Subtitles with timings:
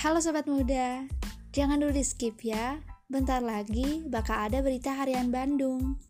[0.00, 1.04] Halo sobat muda,
[1.52, 2.80] jangan dulu di skip ya.
[3.04, 6.00] Bentar lagi bakal ada berita harian Bandung.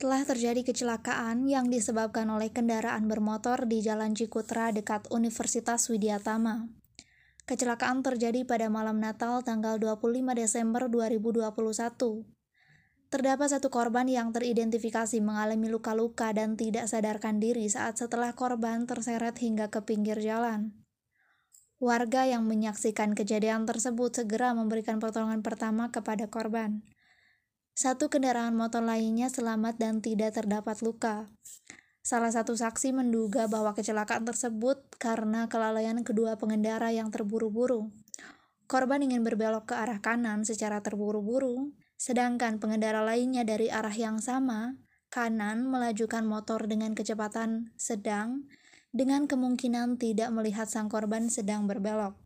[0.00, 6.72] Telah terjadi kecelakaan yang disebabkan oleh kendaraan bermotor di Jalan Cikutra dekat Universitas Widyatama.
[7.44, 12.35] Kecelakaan terjadi pada malam Natal tanggal 25 Desember 2021.
[13.16, 19.32] Terdapat satu korban yang teridentifikasi mengalami luka-luka dan tidak sadarkan diri saat setelah korban terseret
[19.40, 20.76] hingga ke pinggir jalan.
[21.80, 26.84] Warga yang menyaksikan kejadian tersebut segera memberikan pertolongan pertama kepada korban.
[27.72, 31.32] Satu kendaraan motor lainnya selamat dan tidak terdapat luka.
[32.04, 37.88] Salah satu saksi menduga bahwa kecelakaan tersebut karena kelalaian kedua pengendara yang terburu-buru.
[38.68, 44.76] Korban ingin berbelok ke arah kanan secara terburu-buru, sedangkan pengendara lainnya dari arah yang sama,
[45.08, 48.48] kanan, melajukan motor dengan kecepatan sedang,
[48.92, 52.16] dengan kemungkinan tidak melihat sang korban sedang berbelok.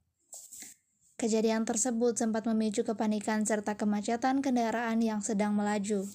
[1.21, 6.09] Kejadian tersebut sempat memicu kepanikan serta kemacetan kendaraan yang sedang melaju.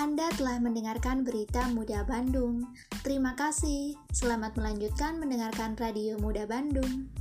[0.00, 2.64] Anda telah mendengarkan berita Muda Bandung.
[3.04, 4.00] Terima kasih.
[4.08, 7.12] Selamat melanjutkan mendengarkan Radio Muda Bandung.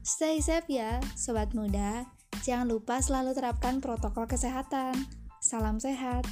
[0.00, 2.08] Stay safe ya, sobat muda.
[2.40, 4.96] Jangan lupa selalu terapkan protokol kesehatan.
[5.44, 6.24] Salam sehat.